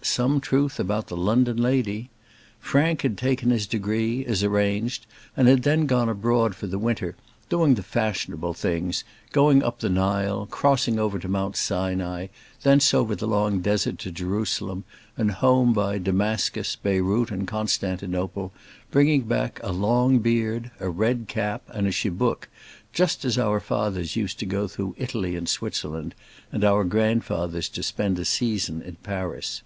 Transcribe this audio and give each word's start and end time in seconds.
some 0.00 0.40
truth 0.40 0.80
about 0.80 1.08
the 1.08 1.16
London 1.16 1.58
lady. 1.58 2.08
Frank 2.58 3.02
had 3.02 3.18
taken 3.18 3.50
his 3.50 3.66
degree, 3.66 4.24
as 4.24 4.42
arranged, 4.42 5.04
and 5.36 5.48
had 5.48 5.64
then 5.64 5.84
gone 5.84 6.08
abroad 6.08 6.54
for 6.54 6.66
the 6.66 6.78
winter, 6.78 7.14
doing 7.50 7.74
the 7.74 7.82
fashionable 7.82 8.54
things, 8.54 9.04
going 9.32 9.62
up 9.62 9.80
the 9.80 9.90
Nile, 9.90 10.46
crossing 10.46 10.98
over 10.98 11.18
to 11.18 11.28
Mount 11.28 11.56
Sinai, 11.56 12.28
thence 12.62 12.94
over 12.94 13.14
the 13.14 13.26
long 13.28 13.60
desert 13.60 13.98
to 13.98 14.10
Jerusalem, 14.10 14.84
and 15.18 15.30
home 15.30 15.74
by 15.74 15.98
Damascus, 15.98 16.74
Beyrout, 16.74 17.30
and 17.30 17.46
Constantinople, 17.46 18.50
bringing 18.90 19.20
back 19.20 19.60
a 19.62 19.72
long 19.72 20.20
beard, 20.20 20.70
a 20.80 20.88
red 20.88 21.26
cap, 21.28 21.64
and 21.68 21.86
a 21.86 21.92
chibook, 21.92 22.48
just 22.94 23.26
as 23.26 23.36
our 23.36 23.60
fathers 23.60 24.16
used 24.16 24.38
to 24.38 24.46
go 24.46 24.66
through 24.66 24.94
Italy 24.96 25.36
and 25.36 25.50
Switzerland, 25.50 26.14
and 26.50 26.64
our 26.64 26.82
grandfathers 26.82 27.68
to 27.68 27.82
spend 27.82 28.18
a 28.18 28.24
season 28.24 28.80
in 28.80 28.96
Paris. 29.02 29.62